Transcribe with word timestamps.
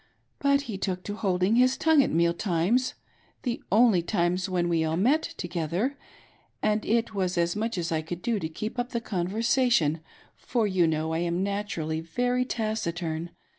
But 0.39 0.61
he 0.61 0.79
took 0.79 1.03
to 1.03 1.15
holding' 1.15 1.57
his 1.57 1.77
tongue 1.77 2.01
at 2.01 2.09
meal 2.09 2.33
times— 2.33 2.95
the 3.43 3.61
only 3.71 4.01
times 4.01 4.49
when 4.49 4.67
we 4.67 4.83
all 4.83 4.97
met 4.97 5.21
together— 5.37 5.95
and 6.63 6.83
it 6.87 7.13
was 7.13 7.37
as 7.37 7.55
much 7.55 7.77
as 7.77 7.91
I 7.91 8.01
could 8.01 8.23
do 8.23 8.39
to 8.39 8.49
keep 8.49 8.79
up 8.79 8.93
the 8.93 8.99
conversation, 8.99 9.99
for 10.35 10.65
you 10.65 10.87
know 10.87 11.13
I 11.13 11.19
am 11.19 11.43
naturally 11.43 12.01
very 12.01 12.45
taciturn. 12.45 13.29